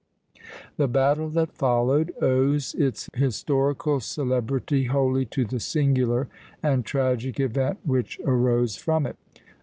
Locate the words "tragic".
6.83-7.39